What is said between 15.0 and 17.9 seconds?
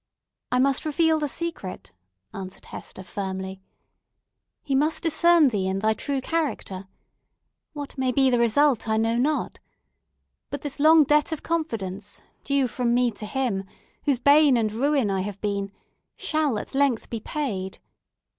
I have been, shall at length be paid.